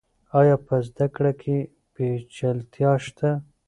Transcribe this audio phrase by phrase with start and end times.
[0.39, 1.57] آیا په زده کړه کې
[1.93, 3.29] پیچلتیا شته؟